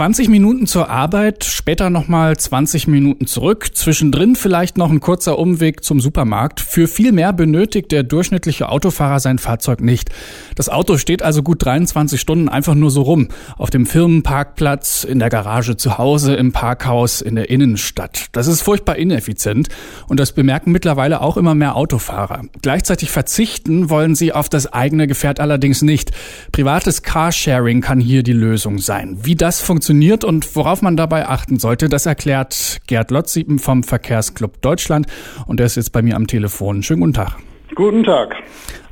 20 0.00 0.30
Minuten 0.30 0.66
zur 0.66 0.88
Arbeit, 0.88 1.44
später 1.44 1.90
nochmal 1.90 2.34
20 2.34 2.86
Minuten 2.86 3.26
zurück, 3.26 3.68
zwischendrin 3.74 4.34
vielleicht 4.34 4.78
noch 4.78 4.90
ein 4.90 5.00
kurzer 5.00 5.38
Umweg 5.38 5.84
zum 5.84 6.00
Supermarkt. 6.00 6.60
Für 6.60 6.88
viel 6.88 7.12
mehr 7.12 7.34
benötigt 7.34 7.92
der 7.92 8.02
durchschnittliche 8.02 8.70
Autofahrer 8.70 9.20
sein 9.20 9.36
Fahrzeug 9.36 9.82
nicht. 9.82 10.08
Das 10.54 10.70
Auto 10.70 10.96
steht 10.96 11.20
also 11.20 11.42
gut 11.42 11.62
23 11.62 12.18
Stunden 12.18 12.48
einfach 12.48 12.74
nur 12.74 12.90
so 12.90 13.02
rum. 13.02 13.28
Auf 13.58 13.68
dem 13.68 13.84
Firmenparkplatz, 13.84 15.04
in 15.04 15.18
der 15.18 15.28
Garage 15.28 15.76
zu 15.76 15.98
Hause, 15.98 16.34
im 16.34 16.52
Parkhaus, 16.52 17.20
in 17.20 17.34
der 17.34 17.50
Innenstadt. 17.50 18.28
Das 18.32 18.46
ist 18.46 18.62
furchtbar 18.62 18.96
ineffizient 18.96 19.68
und 20.08 20.18
das 20.18 20.32
bemerken 20.32 20.72
mittlerweile 20.72 21.20
auch 21.20 21.36
immer 21.36 21.54
mehr 21.54 21.76
Autofahrer. 21.76 22.44
Gleichzeitig 22.62 23.10
verzichten 23.10 23.90
wollen 23.90 24.14
sie 24.14 24.32
auf 24.32 24.48
das 24.48 24.72
eigene 24.72 25.06
Gefährt 25.06 25.40
allerdings 25.40 25.82
nicht. 25.82 26.12
Privates 26.52 27.02
Carsharing 27.02 27.82
kann 27.82 28.00
hier 28.00 28.22
die 28.22 28.32
Lösung 28.32 28.78
sein. 28.78 29.18
Wie 29.20 29.34
das 29.34 29.60
funktioniert, 29.60 29.89
funktioniert 29.90 30.22
und 30.22 30.54
worauf 30.54 30.82
man 30.82 30.96
dabei 30.96 31.26
achten 31.26 31.58
sollte, 31.58 31.88
das 31.88 32.06
erklärt 32.06 32.78
Gerd 32.86 33.10
Lotziepen 33.10 33.58
vom 33.58 33.82
Verkehrsclub 33.82 34.62
Deutschland 34.62 35.08
und 35.46 35.58
der 35.58 35.66
ist 35.66 35.74
jetzt 35.74 35.90
bei 35.90 36.00
mir 36.00 36.14
am 36.14 36.28
Telefon. 36.28 36.84
Schönen 36.84 37.00
guten 37.00 37.14
Tag. 37.14 37.38
Guten 37.74 38.04
Tag. 38.04 38.36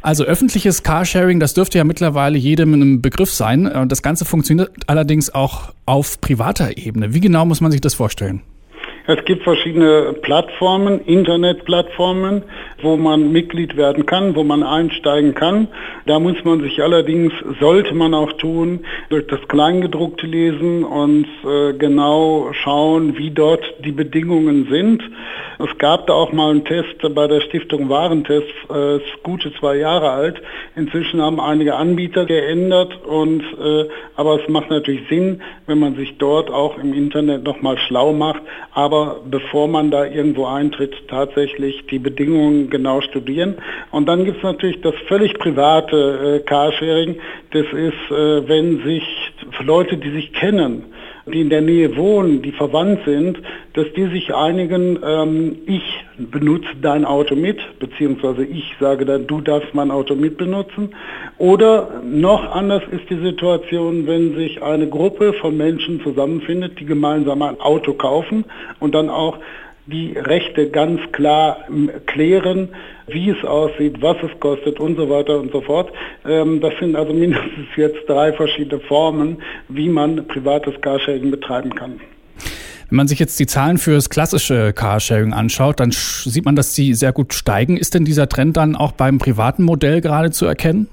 Also 0.02 0.24
öffentliches 0.24 0.82
Carsharing, 0.82 1.38
das 1.38 1.54
dürfte 1.54 1.78
ja 1.78 1.84
mittlerweile 1.84 2.36
jedem 2.36 2.74
ein 2.74 3.00
Begriff 3.00 3.32
sein. 3.32 3.86
Das 3.88 4.02
Ganze 4.02 4.24
funktioniert 4.24 4.72
allerdings 4.88 5.32
auch 5.32 5.72
auf 5.86 6.20
privater 6.20 6.76
Ebene. 6.76 7.14
Wie 7.14 7.20
genau 7.20 7.44
muss 7.44 7.60
man 7.60 7.70
sich 7.70 7.80
das 7.80 7.94
vorstellen? 7.94 8.42
Es 9.08 9.24
gibt 9.24 9.42
verschiedene 9.42 10.12
Plattformen, 10.20 11.00
Internetplattformen, 11.00 12.42
wo 12.82 12.98
man 12.98 13.32
Mitglied 13.32 13.74
werden 13.74 14.04
kann, 14.04 14.36
wo 14.36 14.44
man 14.44 14.62
einsteigen 14.62 15.34
kann. 15.34 15.68
Da 16.04 16.18
muss 16.18 16.36
man 16.44 16.60
sich 16.60 16.82
allerdings, 16.82 17.32
sollte 17.58 17.94
man 17.94 18.12
auch 18.12 18.34
tun, 18.34 18.80
durch 19.08 19.26
das 19.28 19.40
Kleingedruckte 19.48 20.26
lesen 20.26 20.84
und 20.84 21.26
äh, 21.42 21.72
genau 21.72 22.50
schauen, 22.52 23.16
wie 23.16 23.30
dort 23.30 23.64
die 23.82 23.92
Bedingungen 23.92 24.68
sind. 24.70 25.02
Es 25.58 25.78
gab 25.78 26.06
da 26.06 26.12
auch 26.12 26.32
mal 26.32 26.50
einen 26.50 26.66
Test 26.66 26.98
bei 27.14 27.26
der 27.26 27.40
Stiftung 27.40 27.88
Warentest, 27.88 28.52
äh, 28.68 28.98
gute 29.22 29.54
zwei 29.54 29.76
Jahre 29.76 30.10
alt. 30.10 30.42
Inzwischen 30.76 31.22
haben 31.22 31.40
einige 31.40 31.76
Anbieter 31.76 32.26
geändert 32.26 32.94
und 33.06 33.40
äh, 33.40 33.88
aber 34.16 34.40
es 34.42 34.48
macht 34.48 34.68
natürlich 34.68 35.08
Sinn, 35.08 35.40
wenn 35.66 35.78
man 35.78 35.96
sich 35.96 36.18
dort 36.18 36.50
auch 36.50 36.76
im 36.76 36.92
Internet 36.92 37.44
nochmal 37.44 37.78
schlau 37.78 38.12
macht. 38.12 38.42
Aber 38.72 38.97
bevor 39.30 39.68
man 39.68 39.90
da 39.90 40.04
irgendwo 40.04 40.46
eintritt, 40.46 40.94
tatsächlich 41.08 41.86
die 41.86 41.98
Bedingungen 41.98 42.70
genau 42.70 43.00
studieren. 43.00 43.56
Und 43.90 44.06
dann 44.08 44.24
gibt 44.24 44.38
es 44.38 44.42
natürlich 44.42 44.80
das 44.80 44.94
völlig 45.06 45.38
private 45.38 45.96
äh, 45.96 46.44
Carsharing. 46.44 47.16
Das 47.52 47.66
ist, 47.72 48.10
äh, 48.10 48.48
wenn 48.48 48.82
sich 48.84 49.04
Leute, 49.64 49.96
die 49.96 50.10
sich 50.10 50.32
kennen, 50.32 50.84
die 51.26 51.40
in 51.40 51.50
der 51.50 51.60
Nähe 51.60 51.96
wohnen, 51.96 52.42
die 52.42 52.52
verwandt 52.52 53.00
sind, 53.04 53.38
dass 53.74 53.86
die 53.94 54.06
sich 54.06 54.34
einigen, 54.34 54.98
ähm, 55.04 55.56
ich 55.66 55.82
benutze 56.18 56.68
dein 56.80 57.04
Auto 57.04 57.34
mit, 57.34 57.58
beziehungsweise 57.78 58.44
ich 58.44 58.74
sage 58.80 59.04
dann, 59.04 59.26
du 59.26 59.40
darfst 59.40 59.74
mein 59.74 59.90
Auto 59.90 60.14
mit 60.14 60.36
benutzen. 60.36 60.94
Oder 61.38 62.02
noch 62.04 62.54
anders 62.54 62.82
ist 62.90 63.08
die 63.08 63.20
Situation, 63.20 64.06
wenn 64.06 64.34
sich 64.34 64.62
eine 64.62 64.88
Gruppe 64.88 65.32
von 65.34 65.56
Menschen 65.56 66.00
zusammenfindet, 66.02 66.80
die 66.80 66.86
gemeinsam 66.86 67.42
ein 67.42 67.60
Auto 67.60 67.94
kaufen 67.94 68.44
und 68.80 68.94
dann 68.94 69.08
auch 69.10 69.38
die 69.86 70.12
Rechte 70.12 70.70
ganz 70.70 71.00
klar 71.12 71.64
ähm, 71.68 71.90
klären, 72.06 72.68
wie 73.06 73.30
es 73.30 73.42
aussieht, 73.44 74.02
was 74.02 74.16
es 74.22 74.38
kostet 74.38 74.78
und 74.78 74.96
so 74.96 75.08
weiter 75.08 75.40
und 75.40 75.50
so 75.50 75.62
fort. 75.62 75.90
Ähm, 76.26 76.60
das 76.60 76.74
sind 76.78 76.94
also 76.94 77.12
mindestens 77.14 77.68
jetzt 77.76 78.08
drei 78.08 78.32
verschiedene 78.32 78.80
Formen, 78.82 79.38
wie 79.68 79.88
man 79.88 80.26
privates 80.26 80.78
Carsharing 80.80 81.30
betreiben 81.30 81.74
kann. 81.74 82.00
Wenn 82.90 82.96
man 82.96 83.08
sich 83.08 83.18
jetzt 83.18 83.38
die 83.38 83.46
Zahlen 83.46 83.76
für 83.76 83.94
das 83.94 84.08
klassische 84.08 84.72
Carsharing 84.72 85.34
anschaut, 85.34 85.78
dann 85.78 85.90
sieht 85.92 86.46
man, 86.46 86.56
dass 86.56 86.74
sie 86.74 86.94
sehr 86.94 87.12
gut 87.12 87.34
steigen. 87.34 87.76
Ist 87.76 87.94
denn 87.94 88.06
dieser 88.06 88.28
Trend 88.28 88.56
dann 88.56 88.76
auch 88.76 88.92
beim 88.92 89.18
privaten 89.18 89.62
Modell 89.62 90.00
gerade 90.00 90.30
zu 90.30 90.46
erkennen? 90.46 90.88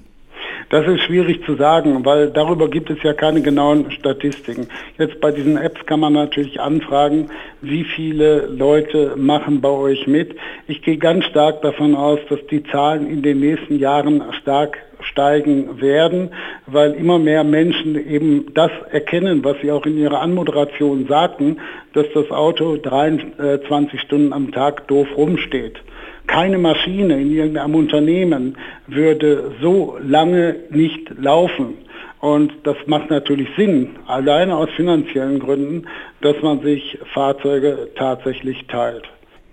Das 0.69 0.87
ist 0.87 1.01
schwierig 1.01 1.45
zu 1.45 1.55
sagen, 1.55 2.03
weil 2.05 2.31
darüber 2.31 2.67
gibt 2.67 2.89
es 2.89 3.01
ja 3.03 3.13
keine 3.13 3.41
genauen 3.41 3.91
Statistiken. 3.91 4.67
Jetzt 4.97 5.21
bei 5.21 5.31
diesen 5.31 5.57
Apps 5.57 5.85
kann 5.85 5.99
man 5.99 6.13
natürlich 6.13 6.59
anfragen, 6.59 7.29
wie 7.61 7.83
viele 7.83 8.47
Leute 8.47 9.13
machen 9.15 9.61
bei 9.61 9.69
euch 9.69 10.07
mit. 10.07 10.35
Ich 10.67 10.81
gehe 10.81 10.97
ganz 10.97 11.25
stark 11.25 11.61
davon 11.61 11.95
aus, 11.95 12.19
dass 12.29 12.39
die 12.47 12.63
Zahlen 12.63 13.07
in 13.07 13.21
den 13.21 13.39
nächsten 13.39 13.77
Jahren 13.77 14.23
stark 14.41 14.77
steigen 15.01 15.81
werden, 15.81 16.29
weil 16.65 16.93
immer 16.93 17.19
mehr 17.19 17.43
Menschen 17.43 17.95
eben 17.95 18.53
das 18.53 18.71
erkennen, 18.89 19.43
was 19.43 19.57
sie 19.61 19.71
auch 19.71 19.85
in 19.85 19.97
ihrer 19.97 20.21
Anmoderation 20.21 21.05
sagten, 21.07 21.57
dass 21.93 22.07
das 22.13 22.31
Auto 22.31 22.77
23 22.77 24.01
Stunden 24.01 24.33
am 24.33 24.51
Tag 24.51 24.87
doof 24.87 25.07
rumsteht. 25.15 25.79
Keine 26.27 26.57
Maschine 26.57 27.21
in 27.21 27.31
irgendeinem 27.31 27.75
Unternehmen 27.75 28.57
würde 28.87 29.53
so 29.61 29.97
lange 30.01 30.55
nicht 30.69 31.09
laufen. 31.17 31.75
Und 32.19 32.51
das 32.63 32.75
macht 32.87 33.09
natürlich 33.09 33.47
Sinn, 33.55 33.97
alleine 34.07 34.55
aus 34.55 34.69
finanziellen 34.75 35.39
Gründen, 35.39 35.85
dass 36.21 36.35
man 36.41 36.61
sich 36.61 36.97
Fahrzeuge 37.13 37.89
tatsächlich 37.95 38.65
teilt. 38.67 39.03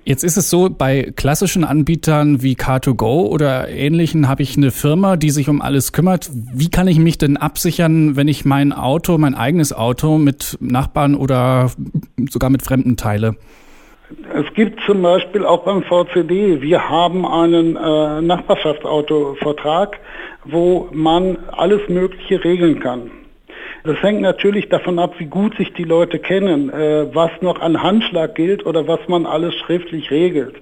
Jetzt 0.04 0.24
ist 0.24 0.36
es 0.36 0.50
so, 0.50 0.68
bei 0.68 1.12
klassischen 1.14 1.62
Anbietern 1.62 2.42
wie 2.42 2.54
Car2Go 2.54 3.28
oder 3.28 3.68
ähnlichen 3.68 4.26
habe 4.26 4.42
ich 4.42 4.56
eine 4.56 4.72
Firma, 4.72 5.16
die 5.16 5.30
sich 5.30 5.48
um 5.48 5.62
alles 5.62 5.92
kümmert. 5.92 6.28
Wie 6.32 6.70
kann 6.70 6.88
ich 6.88 6.98
mich 6.98 7.18
denn 7.18 7.36
absichern, 7.36 8.16
wenn 8.16 8.26
ich 8.26 8.44
mein 8.44 8.72
Auto, 8.72 9.16
mein 9.16 9.36
eigenes 9.36 9.72
Auto 9.72 10.18
mit 10.18 10.58
Nachbarn 10.60 11.14
oder 11.14 11.70
sogar 12.28 12.50
mit 12.50 12.62
Fremden 12.62 12.96
teile? 12.96 13.36
Es 14.34 14.52
gibt 14.54 14.80
zum 14.86 15.02
Beispiel 15.02 15.44
auch 15.44 15.64
beim 15.64 15.82
VCD, 15.82 16.60
wir 16.60 16.88
haben 16.88 17.26
einen 17.26 17.76
äh, 17.76 18.20
Nachbarschaftsautovertrag, 18.22 19.98
wo 20.44 20.88
man 20.92 21.38
alles 21.52 21.88
Mögliche 21.88 22.42
regeln 22.42 22.80
kann. 22.80 23.10
Das 23.84 24.00
hängt 24.00 24.20
natürlich 24.20 24.68
davon 24.68 25.00
ab, 25.00 25.14
wie 25.18 25.26
gut 25.26 25.56
sich 25.56 25.72
die 25.72 25.82
Leute 25.82 26.20
kennen, 26.20 26.70
äh, 26.70 27.12
was 27.12 27.30
noch 27.40 27.60
an 27.60 27.82
Handschlag 27.82 28.36
gilt 28.36 28.64
oder 28.64 28.86
was 28.86 29.00
man 29.08 29.26
alles 29.26 29.56
schriftlich 29.56 30.08
regelt. 30.12 30.54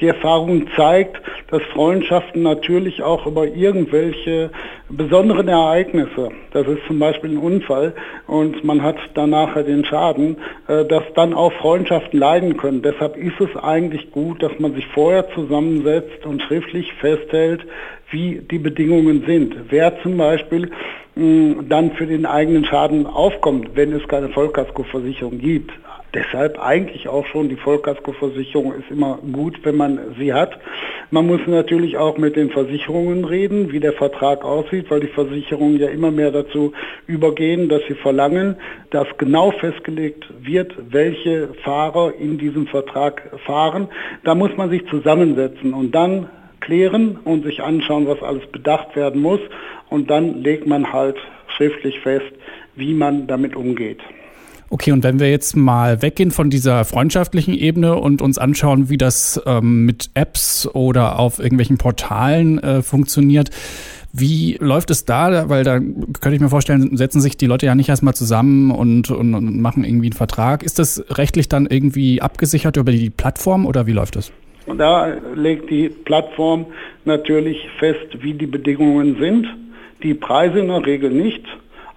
Die 0.00 0.06
Erfahrung 0.06 0.68
zeigt, 0.76 1.20
dass 1.50 1.62
Freundschaften 1.74 2.42
natürlich 2.42 3.02
auch 3.02 3.26
über 3.26 3.48
irgendwelche 3.48 4.50
besonderen 4.88 5.48
Ereignisse, 5.48 6.30
das 6.52 6.66
ist 6.68 6.86
zum 6.86 7.00
Beispiel 7.00 7.30
ein 7.30 7.38
Unfall 7.38 7.92
und 8.28 8.62
man 8.62 8.82
hat 8.82 8.96
danach 9.14 9.54
den 9.64 9.84
Schaden, 9.84 10.36
äh, 10.68 10.84
dass 10.84 11.02
dann 11.16 11.34
auch 11.34 11.52
Freundschaften 11.54 12.20
leiden 12.20 12.56
können. 12.56 12.82
Deshalb 12.82 13.16
ist 13.16 13.40
es 13.40 13.54
eigentlich 13.60 14.12
gut, 14.12 14.44
dass 14.44 14.56
man 14.60 14.74
sich 14.74 14.86
vorher 14.94 15.28
zusammensetzt 15.34 16.24
und 16.24 16.40
schriftlich 16.42 16.92
festhält, 17.00 17.66
wie 18.12 18.40
die 18.48 18.58
Bedingungen 18.58 19.24
sind. 19.26 19.56
Wer 19.70 20.00
zum 20.02 20.16
Beispiel 20.16 20.70
dann 21.16 21.92
für 21.92 22.06
den 22.06 22.24
eigenen 22.24 22.64
Schaden 22.64 23.06
aufkommt, 23.06 23.70
wenn 23.74 23.92
es 23.92 24.06
keine 24.08 24.28
Vollkaskoversicherung 24.28 25.38
gibt. 25.38 25.72
Deshalb 26.12 26.58
eigentlich 26.58 27.08
auch 27.08 27.24
schon 27.26 27.48
die 27.48 27.56
Vollkaskoversicherung 27.56 28.74
ist 28.74 28.90
immer 28.90 29.18
gut, 29.32 29.60
wenn 29.62 29.76
man 29.76 30.16
sie 30.18 30.32
hat. 30.32 30.58
Man 31.12 31.26
muss 31.26 31.40
natürlich 31.46 31.98
auch 31.98 32.18
mit 32.18 32.34
den 32.34 32.50
Versicherungen 32.50 33.24
reden, 33.24 33.70
wie 33.70 33.78
der 33.78 33.92
Vertrag 33.92 34.44
aussieht, 34.44 34.90
weil 34.90 35.00
die 35.00 35.08
Versicherungen 35.08 35.78
ja 35.78 35.88
immer 35.88 36.10
mehr 36.10 36.32
dazu 36.32 36.72
übergehen, 37.06 37.68
dass 37.68 37.82
sie 37.86 37.94
verlangen, 37.94 38.56
dass 38.90 39.06
genau 39.18 39.52
festgelegt 39.52 40.24
wird, 40.40 40.74
welche 40.90 41.50
Fahrer 41.62 42.14
in 42.18 42.38
diesem 42.38 42.66
Vertrag 42.66 43.30
fahren. 43.46 43.86
Da 44.24 44.34
muss 44.34 44.56
man 44.56 44.70
sich 44.70 44.84
zusammensetzen 44.86 45.74
und 45.74 45.94
dann 45.94 46.28
klären 46.60 47.18
und 47.24 47.44
sich 47.44 47.62
anschauen, 47.62 48.06
was 48.06 48.22
alles 48.22 48.46
bedacht 48.52 48.94
werden 48.96 49.20
muss. 49.20 49.40
Und 49.88 50.10
dann 50.10 50.42
legt 50.42 50.66
man 50.66 50.92
halt 50.92 51.16
schriftlich 51.56 52.00
fest, 52.00 52.32
wie 52.76 52.94
man 52.94 53.26
damit 53.26 53.56
umgeht. 53.56 53.98
Okay, 54.72 54.92
und 54.92 55.02
wenn 55.02 55.18
wir 55.18 55.28
jetzt 55.28 55.56
mal 55.56 56.00
weggehen 56.00 56.30
von 56.30 56.48
dieser 56.48 56.84
freundschaftlichen 56.84 57.54
Ebene 57.54 57.96
und 57.96 58.22
uns 58.22 58.38
anschauen, 58.38 58.88
wie 58.88 58.98
das 58.98 59.40
ähm, 59.44 59.84
mit 59.84 60.10
Apps 60.14 60.68
oder 60.72 61.18
auf 61.18 61.40
irgendwelchen 61.40 61.76
Portalen 61.76 62.60
äh, 62.60 62.80
funktioniert, 62.80 63.50
wie 64.12 64.56
läuft 64.60 64.90
es 64.90 65.04
da? 65.04 65.48
Weil 65.48 65.64
da 65.64 65.78
könnte 65.78 66.34
ich 66.34 66.40
mir 66.40 66.48
vorstellen, 66.48 66.96
setzen 66.96 67.20
sich 67.20 67.36
die 67.36 67.46
Leute 67.46 67.66
ja 67.66 67.74
nicht 67.74 67.88
erstmal 67.88 68.14
zusammen 68.14 68.70
und, 68.70 69.10
und, 69.10 69.34
und 69.34 69.60
machen 69.60 69.84
irgendwie 69.84 70.06
einen 70.06 70.16
Vertrag. 70.16 70.62
Ist 70.62 70.78
das 70.78 71.04
rechtlich 71.10 71.48
dann 71.48 71.66
irgendwie 71.66 72.22
abgesichert 72.22 72.76
über 72.76 72.92
die 72.92 73.10
Plattform 73.10 73.66
oder 73.66 73.86
wie 73.86 73.92
läuft 73.92 74.14
das? 74.16 74.32
Und 74.66 74.78
da 74.78 75.14
legt 75.34 75.70
die 75.70 75.88
Plattform 75.88 76.66
natürlich 77.04 77.68
fest, 77.78 78.22
wie 78.22 78.34
die 78.34 78.46
Bedingungen 78.46 79.16
sind. 79.18 79.46
Die 80.02 80.14
Preise 80.14 80.60
in 80.60 80.68
der 80.68 80.84
Regel 80.84 81.10
nicht. 81.10 81.44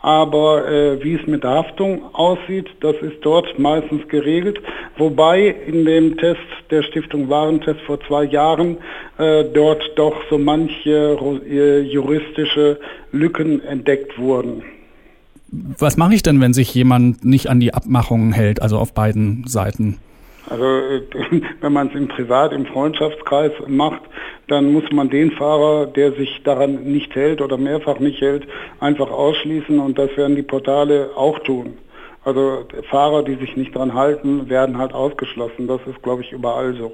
Aber 0.02 0.68
äh, 0.70 1.02
wie 1.02 1.14
es 1.14 1.26
mit 1.28 1.44
der 1.44 1.52
Haftung 1.52 2.14
aussieht, 2.14 2.68
das 2.82 2.96
ist 2.98 3.18
dort 3.22 3.58
meistens 3.58 4.06
geregelt. 4.10 4.60
Wobei 4.98 5.48
in 5.66 5.86
dem 5.86 6.18
Test, 6.18 6.42
der 6.70 6.84
Stiftung 6.84 7.30
Warentest 7.30 7.80
vor 7.82 8.02
zwei 8.02 8.26
Jahren 8.26 8.78
äh, 9.18 9.46
dort 9.46 9.82
doch 9.96 10.16
so 10.30 10.38
manche 10.38 11.18
äh, 11.50 11.80
juristische 11.82 12.80
Lücken 13.14 13.62
entdeckt 13.62 14.20
wurden. 14.20 14.64
Was 15.80 15.96
mache 15.96 16.16
ich 16.16 16.24
denn, 16.24 16.42
wenn 16.42 16.54
sich 16.54 16.74
jemand 16.74 17.24
nicht 17.24 17.50
an 17.50 17.62
die 17.62 17.74
Abmachungen 17.74 18.34
hält, 18.34 18.62
also 18.62 18.80
auf 18.80 18.94
beiden 18.94 19.46
Seiten? 19.48 20.00
Also 20.50 20.66
äh, 20.66 21.02
wenn 21.62 21.74
man 21.74 21.88
es 21.88 21.96
im 21.96 22.08
Privat, 22.08 22.54
im 22.54 22.66
Freundschaftskreis 22.66 23.52
macht, 23.68 24.02
dann 24.48 24.72
muss 24.72 24.84
man 24.92 25.10
den 25.10 25.32
Fahrer, 25.32 25.88
der 25.88 26.12
sich 26.14 26.42
daran 26.44 26.84
nicht 26.84 27.16
hält 27.16 27.42
oder 27.42 27.58
mehrfach 27.58 28.00
nicht 28.00 28.22
hält, 28.22 28.48
einfach 28.80 29.10
ausschließen 29.10 29.80
und 29.80 29.98
das 29.98 30.16
werden 30.18 30.36
die 30.36 30.44
Portale 30.44 31.12
auch 31.16 31.40
tun. 31.40 31.78
Also 32.26 32.66
Fahrer, 32.90 33.24
die 33.24 33.36
sich 33.36 33.56
nicht 33.58 33.76
daran 33.76 33.94
halten, 33.94 34.50
werden 34.50 34.78
halt 34.78 34.94
ausgeschlossen. 34.94 35.68
Das 35.68 35.82
ist, 35.88 36.02
glaube 36.04 36.22
ich, 36.22 36.32
überall 36.32 36.74
so. 36.76 36.94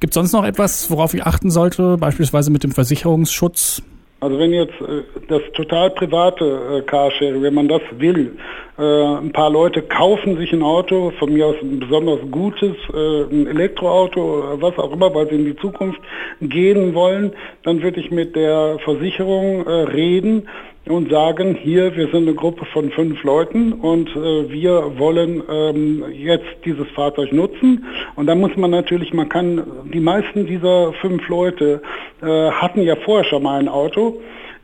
Gibt 0.00 0.12
es 0.12 0.14
sonst 0.14 0.32
noch 0.32 0.44
etwas, 0.44 0.90
worauf 0.90 1.14
ich 1.14 1.24
achten 1.24 1.50
sollte, 1.50 1.96
beispielsweise 1.98 2.50
mit 2.50 2.62
dem 2.62 2.72
Versicherungsschutz? 2.72 3.82
Also 4.20 4.36
wenn 4.36 4.52
jetzt 4.52 4.74
äh, 4.80 5.04
das 5.28 5.42
total 5.54 5.90
private 5.90 6.44
äh, 6.44 6.82
Carsharing, 6.82 7.40
wenn 7.40 7.54
man 7.54 7.68
das 7.68 7.82
will, 7.98 8.36
äh, 8.76 8.82
ein 8.82 9.30
paar 9.30 9.50
Leute 9.50 9.80
kaufen 9.82 10.36
sich 10.38 10.52
ein 10.52 10.62
Auto, 10.62 11.12
von 11.20 11.32
mir 11.32 11.46
aus 11.46 11.56
ein 11.62 11.78
besonders 11.78 12.18
gutes, 12.30 12.74
ein 12.92 13.46
Elektroauto, 13.46 14.60
was 14.60 14.76
auch 14.78 14.92
immer, 14.92 15.14
weil 15.14 15.28
sie 15.28 15.36
in 15.36 15.44
die 15.44 15.56
Zukunft 15.56 16.00
gehen 16.40 16.94
wollen, 16.94 17.32
dann 17.62 17.82
würde 17.82 18.00
ich 18.00 18.10
mit 18.10 18.34
der 18.34 18.78
Versicherung 18.84 19.66
reden 19.66 20.48
und 20.88 21.10
sagen, 21.10 21.54
hier, 21.54 21.94
wir 21.96 22.06
sind 22.06 22.28
eine 22.28 22.34
Gruppe 22.34 22.64
von 22.66 22.90
fünf 22.90 23.22
Leuten 23.22 23.72
und 23.72 24.08
äh, 24.10 24.50
wir 24.50 24.98
wollen 24.98 25.42
ähm, 25.50 26.04
jetzt 26.12 26.46
dieses 26.64 26.88
Fahrzeug 26.94 27.32
nutzen. 27.32 27.84
Und 28.16 28.26
da 28.26 28.34
muss 28.34 28.56
man 28.56 28.70
natürlich, 28.70 29.12
man 29.12 29.28
kann, 29.28 29.62
die 29.92 30.00
meisten 30.00 30.46
dieser 30.46 30.92
fünf 30.94 31.28
Leute 31.28 31.82
hatten 32.22 32.82
ja 32.82 32.96
vorher 32.96 33.24
schon 33.24 33.42
mal 33.42 33.60
ein 33.60 33.68
Auto 33.68 34.20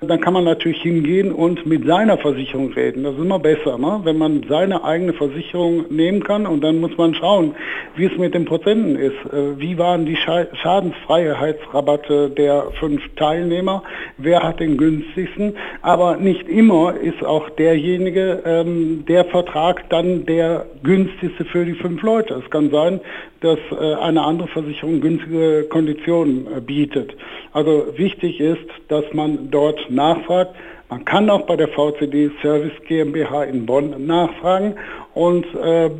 dann 0.08 0.20
kann 0.20 0.34
man 0.34 0.44
natürlich 0.44 0.82
hingehen 0.82 1.32
und 1.32 1.66
mit 1.66 1.86
seiner 1.86 2.18
Versicherung 2.18 2.72
reden. 2.72 3.04
Das 3.04 3.14
ist 3.14 3.20
immer 3.20 3.38
besser, 3.38 3.78
ne? 3.78 4.00
wenn 4.04 4.18
man 4.18 4.44
seine 4.48 4.84
eigene 4.84 5.12
Versicherung 5.12 5.86
nehmen 5.90 6.22
kann 6.22 6.46
und 6.46 6.62
dann 6.62 6.80
muss 6.80 6.96
man 6.96 7.14
schauen, 7.14 7.54
wie 7.96 8.06
es 8.06 8.16
mit 8.18 8.34
den 8.34 8.44
Prozenten 8.44 8.96
ist. 8.96 9.14
Äh, 9.32 9.58
wie 9.58 9.78
waren 9.78 10.06
die 10.06 10.16
Schadensfreiheitsrabatte 10.16 12.30
der 12.30 12.64
fünf 12.80 13.02
Teilnehmer? 13.16 13.82
Wer 14.18 14.42
hat 14.42 14.60
den 14.60 14.76
günstigsten? 14.76 15.56
Aber 15.82 16.16
nicht 16.16 16.48
immer 16.48 16.94
ist 16.94 17.24
auch 17.24 17.50
derjenige, 17.50 18.42
ähm, 18.44 19.04
der 19.06 19.24
Vertrag 19.26 19.88
dann 19.90 20.26
der 20.26 20.66
günstigste 20.82 21.44
für 21.44 21.64
die 21.64 21.74
fünf 21.74 22.02
Leute. 22.02 22.42
Es 22.44 22.50
kann 22.50 22.70
sein, 22.70 23.00
dass 23.44 23.58
äh, 23.70 23.94
eine 23.96 24.22
andere 24.22 24.48
Versicherung 24.48 25.00
günstige 25.00 25.66
Konditionen 25.68 26.46
äh, 26.46 26.60
bietet. 26.60 27.14
Also 27.52 27.86
wichtig 27.96 28.40
ist, 28.40 28.66
dass 28.88 29.04
man 29.12 29.50
dort 29.50 29.90
nachfragt. 29.94 30.54
Man 30.90 31.04
kann 31.04 31.30
auch 31.30 31.46
bei 31.46 31.56
der 31.56 31.68
VCD 31.68 32.30
Service 32.42 32.72
GmbH 32.86 33.44
in 33.44 33.66
Bonn 33.66 34.06
nachfragen 34.06 34.74
und 35.14 35.46
äh, 35.54 35.90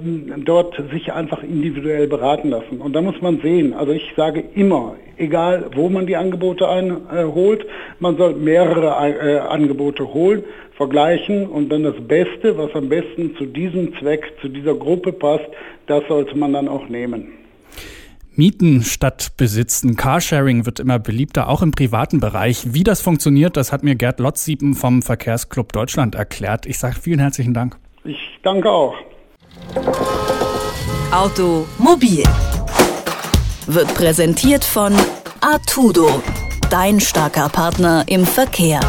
dort 0.45 0.81
sich 0.93 1.13
einfach 1.13 1.43
individuell 1.43 2.07
beraten 2.07 2.51
lassen. 2.51 2.81
Und 2.81 2.93
da 2.95 3.01
muss 3.01 3.21
man 3.23 3.41
sehen, 3.41 3.73
also 3.73 3.93
ich 3.93 4.13
sage 4.17 4.45
immer, 4.55 4.97
egal 5.17 5.71
wo 5.75 5.89
man 5.89 6.07
die 6.07 6.17
Angebote 6.17 6.69
einholt, 6.69 7.63
äh, 7.63 7.69
man 7.99 8.17
soll 8.17 8.35
mehrere 8.35 8.89
äh, 8.89 9.39
Angebote 9.39 10.13
holen, 10.13 10.45
vergleichen 10.77 11.47
und 11.47 11.71
dann 11.71 11.85
das 11.85 11.97
Beste, 12.07 12.59
was 12.59 12.75
am 12.75 12.89
besten 12.89 13.37
zu 13.37 13.47
diesem 13.47 13.97
Zweck, 13.99 14.33
zu 14.41 14.49
dieser 14.49 14.75
Gruppe 14.75 15.13
passt, 15.13 15.49
das 15.87 16.03
sollte 16.09 16.37
man 16.37 16.53
dann 16.53 16.69
auch 16.69 16.89
nehmen. 16.89 17.33
Mieten 18.37 18.83
statt 18.83 19.33
Besitzen. 19.37 19.97
Carsharing 19.97 20.67
wird 20.67 20.81
immer 20.81 20.99
beliebter, 20.99 21.49
auch 21.49 21.63
im 21.63 21.71
privaten 21.71 22.21
Bereich. 22.21 22.75
Wie 22.75 22.85
das 22.85 23.01
funktioniert, 23.01 23.57
das 23.57 23.73
hat 23.73 23.83
mir 23.83 23.95
Gerd 23.95 24.19
Lotziepen 24.21 24.75
vom 24.75 25.03
Verkehrsclub 25.03 25.73
Deutschland 25.73 26.15
erklärt. 26.15 26.67
Ich 26.67 26.79
sage 26.79 26.97
vielen 27.01 27.21
herzlichen 27.21 27.55
Dank. 27.55 27.77
Ich 28.05 28.19
danke 28.43 28.71
auch. 28.71 28.95
Automobil 31.13 32.25
wird 33.67 33.95
präsentiert 33.95 34.65
von 34.65 34.93
Artudo, 35.41 36.23
dein 36.71 37.01
starker 37.01 37.49
Partner 37.49 38.05
im 38.09 38.27
Verkehr. 38.27 38.81